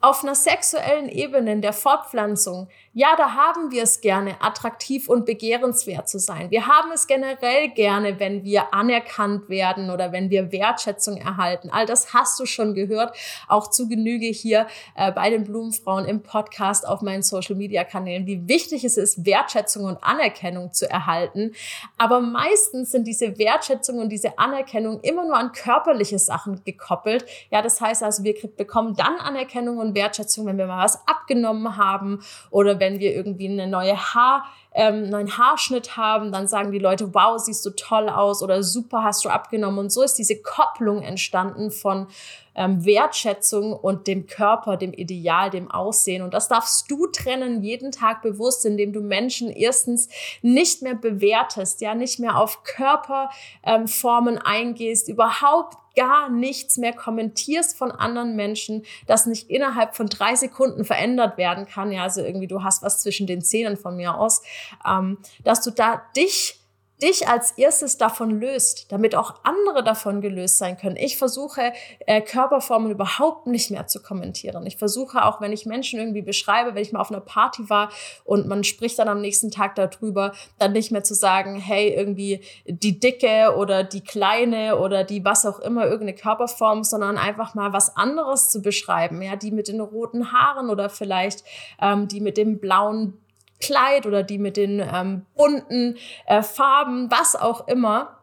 Auf 0.00 0.22
einer 0.22 0.34
sexuellen 0.34 1.08
Ebene 1.08 1.52
in 1.52 1.62
der 1.62 1.72
Fortpflanzung 1.72 2.68
ja, 2.98 3.14
da 3.14 3.34
haben 3.34 3.72
wir 3.72 3.82
es 3.82 4.00
gerne, 4.00 4.40
attraktiv 4.40 5.10
und 5.10 5.26
begehrenswert 5.26 6.08
zu 6.08 6.18
sein. 6.18 6.50
Wir 6.50 6.66
haben 6.66 6.90
es 6.92 7.06
generell 7.06 7.68
gerne, 7.68 8.18
wenn 8.18 8.42
wir 8.42 8.72
anerkannt 8.72 9.50
werden 9.50 9.90
oder 9.90 10.12
wenn 10.12 10.30
wir 10.30 10.50
Wertschätzung 10.50 11.18
erhalten. 11.18 11.68
All 11.68 11.84
das 11.84 12.14
hast 12.14 12.40
du 12.40 12.46
schon 12.46 12.72
gehört, 12.72 13.14
auch 13.48 13.68
zu 13.68 13.86
Genüge 13.86 14.28
hier 14.28 14.66
äh, 14.94 15.12
bei 15.12 15.28
den 15.28 15.44
Blumenfrauen 15.44 16.06
im 16.06 16.22
Podcast 16.22 16.88
auf 16.88 17.02
meinen 17.02 17.22
Social-Media-Kanälen, 17.22 18.26
wie 18.26 18.48
wichtig 18.48 18.82
es 18.82 18.96
ist, 18.96 19.26
Wertschätzung 19.26 19.84
und 19.84 20.02
Anerkennung 20.02 20.72
zu 20.72 20.88
erhalten. 20.88 21.52
Aber 21.98 22.22
meistens 22.22 22.92
sind 22.92 23.06
diese 23.06 23.36
Wertschätzung 23.38 23.98
und 23.98 24.08
diese 24.08 24.38
Anerkennung 24.38 25.00
immer 25.02 25.26
nur 25.26 25.36
an 25.36 25.52
körperliche 25.52 26.18
Sachen 26.18 26.64
gekoppelt. 26.64 27.26
Ja, 27.50 27.60
das 27.60 27.78
heißt 27.78 28.02
also, 28.02 28.24
wir 28.24 28.36
bekommen 28.56 28.96
dann 28.96 29.18
Anerkennung 29.18 29.55
und 29.78 29.94
Wertschätzung, 29.94 30.46
wenn 30.46 30.58
wir 30.58 30.66
mal 30.66 30.84
was 30.84 31.06
abgenommen 31.06 31.76
haben 31.76 32.20
oder 32.50 32.80
wenn 32.80 32.86
wenn 32.86 33.00
wir 33.00 33.14
irgendwie 33.14 33.48
eine 33.48 33.66
neue 33.66 33.96
Haar, 33.96 34.44
ähm, 34.76 35.08
neuen 35.08 35.38
Haarschnitt 35.38 35.96
haben, 35.96 36.30
dann 36.32 36.46
sagen 36.46 36.70
die 36.70 36.78
Leute, 36.78 37.14
wow, 37.14 37.40
siehst 37.40 37.64
du 37.64 37.70
toll 37.70 38.10
aus 38.10 38.42
oder 38.42 38.62
super 38.62 39.02
hast 39.02 39.24
du 39.24 39.30
abgenommen. 39.30 39.78
Und 39.78 39.90
so 39.90 40.02
ist 40.02 40.18
diese 40.18 40.36
Kopplung 40.42 41.00
entstanden 41.00 41.70
von 41.70 42.08
ähm, 42.54 42.84
Wertschätzung 42.84 43.72
und 43.72 44.06
dem 44.06 44.26
Körper, 44.26 44.76
dem 44.76 44.92
Ideal, 44.92 45.48
dem 45.48 45.70
Aussehen. 45.70 46.22
Und 46.22 46.34
das 46.34 46.48
darfst 46.48 46.90
du 46.90 47.06
trennen, 47.06 47.62
jeden 47.62 47.90
Tag 47.90 48.20
bewusst, 48.20 48.66
indem 48.66 48.92
du 48.92 49.00
Menschen 49.00 49.50
erstens 49.50 50.08
nicht 50.42 50.82
mehr 50.82 50.94
bewertest, 50.94 51.80
ja, 51.80 51.94
nicht 51.94 52.18
mehr 52.18 52.38
auf 52.38 52.62
Körperformen 52.62 54.34
ähm, 54.34 54.42
eingehst, 54.44 55.08
überhaupt 55.08 55.78
gar 55.96 56.28
nichts 56.30 56.76
mehr 56.76 56.92
kommentierst 56.92 57.76
von 57.76 57.90
anderen 57.90 58.36
Menschen, 58.36 58.84
das 59.06 59.26
nicht 59.26 59.50
innerhalb 59.50 59.96
von 59.96 60.06
drei 60.06 60.36
Sekunden 60.36 60.84
verändert 60.84 61.38
werden 61.38 61.66
kann. 61.66 61.90
Ja, 61.90 62.02
also 62.02 62.20
irgendwie 62.22 62.46
du 62.46 62.62
hast 62.62 62.82
was 62.82 63.00
zwischen 63.00 63.26
den 63.26 63.42
Zähnen 63.42 63.76
von 63.76 63.96
mir 63.96 64.14
aus, 64.16 64.42
ähm, 64.86 65.18
dass 65.44 65.62
du 65.62 65.70
da 65.70 66.02
dich 66.16 66.60
dich 67.02 67.28
als 67.28 67.52
erstes 67.52 67.98
davon 67.98 68.40
löst, 68.40 68.90
damit 68.90 69.14
auch 69.14 69.34
andere 69.44 69.84
davon 69.84 70.22
gelöst 70.22 70.56
sein 70.56 70.78
können. 70.78 70.96
Ich 70.96 71.18
versuche, 71.18 71.72
äh, 72.06 72.22
Körperformen 72.22 72.90
überhaupt 72.90 73.46
nicht 73.46 73.70
mehr 73.70 73.86
zu 73.86 74.02
kommentieren. 74.02 74.64
Ich 74.66 74.78
versuche 74.78 75.24
auch, 75.24 75.40
wenn 75.40 75.52
ich 75.52 75.66
Menschen 75.66 76.00
irgendwie 76.00 76.22
beschreibe, 76.22 76.74
wenn 76.74 76.82
ich 76.82 76.92
mal 76.92 77.00
auf 77.00 77.10
einer 77.10 77.20
Party 77.20 77.68
war 77.68 77.90
und 78.24 78.46
man 78.46 78.64
spricht 78.64 78.98
dann 78.98 79.08
am 79.08 79.20
nächsten 79.20 79.50
Tag 79.50 79.74
darüber, 79.74 80.32
dann 80.58 80.72
nicht 80.72 80.90
mehr 80.90 81.04
zu 81.04 81.14
sagen, 81.14 81.56
hey, 81.56 81.90
irgendwie 81.94 82.42
die 82.64 82.98
dicke 82.98 83.54
oder 83.56 83.84
die 83.84 84.02
kleine 84.02 84.78
oder 84.78 85.04
die 85.04 85.24
was 85.24 85.44
auch 85.44 85.58
immer, 85.58 85.84
irgendeine 85.84 86.14
Körperform, 86.14 86.82
sondern 86.82 87.18
einfach 87.18 87.54
mal 87.54 87.74
was 87.74 87.94
anderes 87.96 88.50
zu 88.50 88.62
beschreiben. 88.62 89.20
Ja, 89.20 89.36
die 89.36 89.50
mit 89.50 89.68
den 89.68 89.80
roten 89.80 90.32
Haaren 90.32 90.70
oder 90.70 90.88
vielleicht 90.88 91.44
ähm, 91.80 92.08
die 92.08 92.20
mit 92.20 92.38
dem 92.38 92.58
blauen 92.58 93.18
Kleid 93.60 94.06
oder 94.06 94.22
die 94.22 94.38
mit 94.38 94.56
den 94.56 94.80
ähm, 94.80 95.26
bunten 95.34 95.96
äh, 96.26 96.42
Farben, 96.42 97.10
was 97.10 97.36
auch 97.36 97.66
immer 97.68 98.15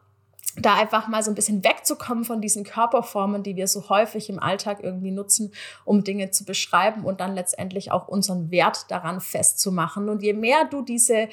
da 0.56 0.74
einfach 0.74 1.08
mal 1.08 1.22
so 1.22 1.30
ein 1.30 1.34
bisschen 1.34 1.64
wegzukommen 1.64 2.24
von 2.24 2.40
diesen 2.40 2.64
Körperformen, 2.64 3.42
die 3.42 3.56
wir 3.56 3.66
so 3.66 3.88
häufig 3.88 4.28
im 4.28 4.38
Alltag 4.38 4.78
irgendwie 4.82 5.10
nutzen, 5.10 5.52
um 5.84 6.04
Dinge 6.04 6.30
zu 6.30 6.44
beschreiben 6.44 7.04
und 7.04 7.20
dann 7.20 7.34
letztendlich 7.34 7.90
auch 7.90 8.06
unseren 8.06 8.50
Wert 8.50 8.90
daran 8.90 9.20
festzumachen. 9.20 10.08
Und 10.08 10.22
je 10.22 10.32
mehr 10.32 10.64
du 10.64 10.82
diese 10.82 11.14
äh, 11.14 11.28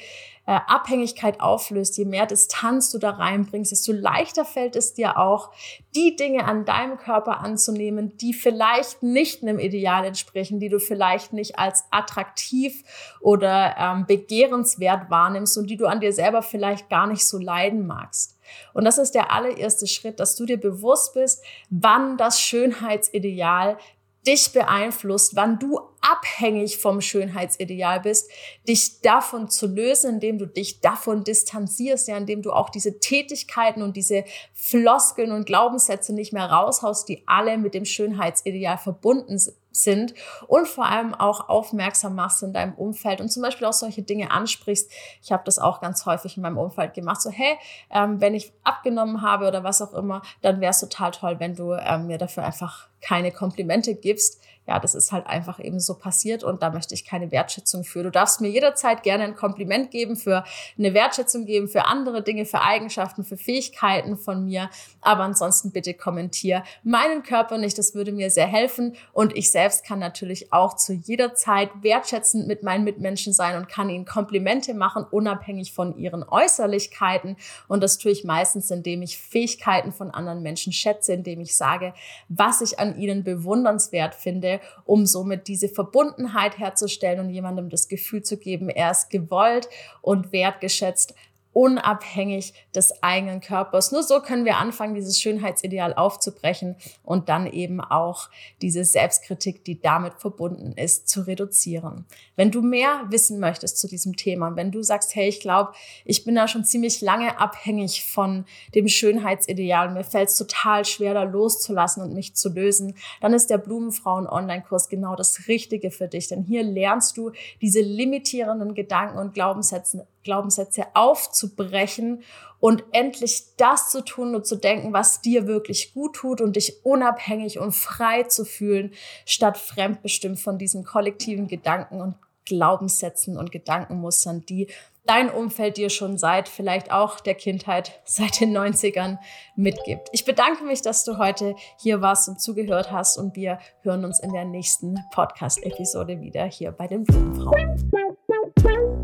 Abhängigkeit 0.46 1.40
auflöst, 1.40 1.96
je 1.98 2.04
mehr 2.04 2.26
Distanz 2.26 2.90
du 2.90 2.98
da 2.98 3.10
reinbringst, 3.10 3.70
desto 3.70 3.92
leichter 3.92 4.44
fällt 4.44 4.74
es 4.74 4.92
dir 4.92 5.16
auch, 5.16 5.52
die 5.94 6.16
Dinge 6.16 6.44
an 6.44 6.64
deinem 6.64 6.98
Körper 6.98 7.40
anzunehmen, 7.40 8.16
die 8.16 8.32
vielleicht 8.32 9.04
nicht 9.04 9.42
einem 9.42 9.60
Ideal 9.60 10.04
entsprechen, 10.04 10.58
die 10.58 10.68
du 10.68 10.80
vielleicht 10.80 11.32
nicht 11.32 11.60
als 11.60 11.84
attraktiv 11.92 12.82
oder 13.20 13.76
ähm, 13.78 14.06
begehrenswert 14.06 15.10
wahrnimmst 15.10 15.56
und 15.58 15.68
die 15.68 15.76
du 15.76 15.86
an 15.86 16.00
dir 16.00 16.12
selber 16.12 16.42
vielleicht 16.42 16.90
gar 16.90 17.06
nicht 17.06 17.24
so 17.24 17.38
leiden 17.38 17.86
magst. 17.86 18.31
Und 18.74 18.84
das 18.84 18.98
ist 18.98 19.12
der 19.12 19.32
allererste 19.32 19.86
Schritt, 19.86 20.20
dass 20.20 20.36
du 20.36 20.46
dir 20.46 20.58
bewusst 20.58 21.14
bist, 21.14 21.42
wann 21.70 22.16
das 22.16 22.40
Schönheitsideal 22.40 23.78
dich 24.26 24.52
beeinflusst, 24.52 25.34
wann 25.34 25.58
du 25.58 25.80
abhängig 26.00 26.78
vom 26.78 27.00
Schönheitsideal 27.00 28.00
bist, 28.00 28.30
dich 28.68 29.00
davon 29.00 29.48
zu 29.48 29.66
lösen, 29.66 30.14
indem 30.14 30.38
du 30.38 30.46
dich 30.46 30.80
davon 30.80 31.24
distanzierst, 31.24 32.08
ja, 32.08 32.16
indem 32.16 32.42
du 32.42 32.52
auch 32.52 32.70
diese 32.70 33.00
Tätigkeiten 33.00 33.82
und 33.82 33.96
diese 33.96 34.24
Floskeln 34.52 35.32
und 35.32 35.46
Glaubenssätze 35.46 36.14
nicht 36.14 36.32
mehr 36.32 36.46
raushaust, 36.46 37.08
die 37.08 37.24
alle 37.26 37.58
mit 37.58 37.74
dem 37.74 37.84
Schönheitsideal 37.84 38.78
verbunden 38.78 39.38
sind 39.38 39.56
sind 39.72 40.14
und 40.46 40.68
vor 40.68 40.86
allem 40.86 41.14
auch 41.14 41.48
aufmerksam 41.48 42.14
machst 42.14 42.42
in 42.42 42.52
deinem 42.52 42.74
Umfeld 42.74 43.20
und 43.20 43.30
zum 43.30 43.42
Beispiel 43.42 43.66
auch 43.66 43.72
solche 43.72 44.02
Dinge 44.02 44.30
ansprichst. 44.30 44.90
Ich 45.22 45.32
habe 45.32 45.42
das 45.44 45.58
auch 45.58 45.80
ganz 45.80 46.06
häufig 46.06 46.36
in 46.36 46.42
meinem 46.42 46.58
Umfeld 46.58 46.94
gemacht. 46.94 47.22
So, 47.22 47.30
hey, 47.30 47.56
ähm, 47.90 48.20
wenn 48.20 48.34
ich 48.34 48.52
abgenommen 48.64 49.22
habe 49.22 49.48
oder 49.48 49.64
was 49.64 49.80
auch 49.82 49.94
immer, 49.94 50.22
dann 50.42 50.60
wäre 50.60 50.70
es 50.70 50.80
total 50.80 51.10
toll, 51.10 51.36
wenn 51.38 51.54
du 51.54 51.72
ähm, 51.72 52.06
mir 52.06 52.18
dafür 52.18 52.44
einfach 52.44 52.88
keine 53.00 53.32
Komplimente 53.32 53.94
gibst 53.94 54.41
ja, 54.66 54.78
das 54.78 54.94
ist 54.94 55.10
halt 55.10 55.26
einfach 55.26 55.58
eben 55.58 55.80
so 55.80 55.94
passiert 55.94 56.44
und 56.44 56.62
da 56.62 56.70
möchte 56.70 56.94
ich 56.94 57.04
keine 57.04 57.32
Wertschätzung 57.32 57.82
für. 57.82 58.04
Du 58.04 58.10
darfst 58.10 58.40
mir 58.40 58.48
jederzeit 58.48 59.02
gerne 59.02 59.24
ein 59.24 59.34
Kompliment 59.34 59.90
geben, 59.90 60.14
für 60.14 60.44
eine 60.78 60.94
Wertschätzung 60.94 61.46
geben, 61.46 61.66
für 61.66 61.86
andere 61.86 62.22
Dinge, 62.22 62.44
für 62.44 62.60
Eigenschaften, 62.60 63.24
für 63.24 63.36
Fähigkeiten 63.36 64.16
von 64.16 64.44
mir. 64.44 64.70
Aber 65.00 65.24
ansonsten 65.24 65.72
bitte 65.72 65.94
kommentier 65.94 66.62
meinen 66.84 67.24
Körper 67.24 67.58
nicht. 67.58 67.76
Das 67.76 67.94
würde 67.94 68.12
mir 68.12 68.30
sehr 68.30 68.46
helfen. 68.46 68.94
Und 69.12 69.36
ich 69.36 69.50
selbst 69.50 69.84
kann 69.84 69.98
natürlich 69.98 70.52
auch 70.52 70.76
zu 70.76 70.92
jeder 70.92 71.34
Zeit 71.34 71.70
wertschätzend 71.80 72.46
mit 72.46 72.62
meinen 72.62 72.84
Mitmenschen 72.84 73.32
sein 73.32 73.56
und 73.56 73.68
kann 73.68 73.90
ihnen 73.90 74.04
Komplimente 74.04 74.74
machen, 74.74 75.04
unabhängig 75.10 75.72
von 75.72 75.96
ihren 75.96 76.22
Äußerlichkeiten. 76.22 77.36
Und 77.66 77.82
das 77.82 77.98
tue 77.98 78.12
ich 78.12 78.22
meistens, 78.22 78.70
indem 78.70 79.02
ich 79.02 79.18
Fähigkeiten 79.18 79.90
von 79.90 80.12
anderen 80.12 80.42
Menschen 80.42 80.72
schätze, 80.72 81.14
indem 81.14 81.40
ich 81.40 81.56
sage, 81.56 81.94
was 82.28 82.60
ich 82.60 82.78
an 82.78 82.96
ihnen 82.96 83.24
bewundernswert 83.24 84.14
finde 84.14 84.51
um 84.84 85.06
somit 85.06 85.48
diese 85.48 85.68
Verbundenheit 85.68 86.58
herzustellen 86.58 87.20
und 87.20 87.30
jemandem 87.30 87.68
das 87.68 87.88
Gefühl 87.88 88.22
zu 88.22 88.36
geben, 88.36 88.68
er 88.68 88.90
ist 88.90 89.10
gewollt 89.10 89.68
und 90.00 90.32
wertgeschätzt 90.32 91.14
unabhängig 91.52 92.54
des 92.74 93.02
eigenen 93.02 93.40
Körpers. 93.40 93.92
Nur 93.92 94.02
so 94.02 94.20
können 94.20 94.44
wir 94.44 94.56
anfangen, 94.56 94.94
dieses 94.94 95.20
Schönheitsideal 95.20 95.94
aufzubrechen 95.94 96.76
und 97.02 97.28
dann 97.28 97.46
eben 97.46 97.80
auch 97.80 98.30
diese 98.62 98.84
Selbstkritik, 98.84 99.64
die 99.64 99.80
damit 99.80 100.14
verbunden 100.14 100.72
ist, 100.72 101.08
zu 101.08 101.26
reduzieren. 101.26 102.06
Wenn 102.36 102.50
du 102.50 102.62
mehr 102.62 103.04
wissen 103.08 103.38
möchtest 103.38 103.78
zu 103.78 103.86
diesem 103.86 104.16
Thema, 104.16 104.56
wenn 104.56 104.70
du 104.70 104.82
sagst, 104.82 105.14
hey, 105.14 105.28
ich 105.28 105.40
glaube, 105.40 105.72
ich 106.04 106.24
bin 106.24 106.34
da 106.34 106.48
schon 106.48 106.64
ziemlich 106.64 107.00
lange 107.00 107.38
abhängig 107.38 108.04
von 108.04 108.44
dem 108.74 108.88
Schönheitsideal, 108.88 109.90
mir 109.90 110.04
fällt 110.04 110.30
es 110.30 110.36
total 110.36 110.84
schwer, 110.84 111.14
da 111.14 111.22
loszulassen 111.22 112.02
und 112.02 112.14
mich 112.14 112.34
zu 112.34 112.48
lösen, 112.48 112.94
dann 113.20 113.34
ist 113.34 113.50
der 113.50 113.58
Blumenfrauen-Online-Kurs 113.58 114.88
genau 114.88 115.16
das 115.16 115.48
Richtige 115.48 115.90
für 115.90 116.08
dich. 116.08 116.28
Denn 116.28 116.42
hier 116.42 116.62
lernst 116.62 117.16
du 117.16 117.32
diese 117.60 117.80
limitierenden 117.80 118.74
Gedanken 118.74 119.18
und 119.18 119.34
Glaubenssätze 119.34 120.06
Glaubenssätze 120.24 120.86
aufzubrechen 120.94 122.22
und 122.60 122.84
endlich 122.92 123.56
das 123.56 123.90
zu 123.90 124.04
tun 124.04 124.34
und 124.34 124.46
zu 124.46 124.56
denken, 124.56 124.92
was 124.92 125.20
dir 125.20 125.46
wirklich 125.46 125.94
gut 125.94 126.14
tut 126.14 126.40
und 126.40 126.56
dich 126.56 126.84
unabhängig 126.84 127.58
und 127.58 127.72
frei 127.72 128.22
zu 128.22 128.44
fühlen, 128.44 128.92
statt 129.26 129.58
fremdbestimmt 129.58 130.38
von 130.38 130.58
diesen 130.58 130.84
kollektiven 130.84 131.48
Gedanken 131.48 132.00
und 132.00 132.14
Glaubenssätzen 132.44 133.36
und 133.36 133.52
Gedankenmustern, 133.52 134.44
die 134.46 134.68
dein 135.06 135.30
Umfeld 135.30 135.76
dir 135.76 135.90
schon 135.90 136.16
seit 136.18 136.48
vielleicht 136.48 136.92
auch 136.92 137.20
der 137.20 137.34
Kindheit, 137.34 138.00
seit 138.04 138.40
den 138.40 138.56
90ern 138.56 139.18
mitgibt. 139.56 140.08
Ich 140.12 140.24
bedanke 140.24 140.64
mich, 140.64 140.82
dass 140.82 141.04
du 141.04 141.18
heute 141.18 141.54
hier 141.78 142.00
warst 142.00 142.28
und 142.28 142.40
zugehört 142.40 142.90
hast 142.90 143.18
und 143.18 143.36
wir 143.36 143.58
hören 143.82 144.04
uns 144.04 144.20
in 144.20 144.32
der 144.32 144.44
nächsten 144.44 144.96
Podcast-Episode 145.12 146.20
wieder 146.20 146.44
hier 146.44 146.72
bei 146.72 146.86
den 146.86 147.04
Blumenfrauen. 147.04 149.01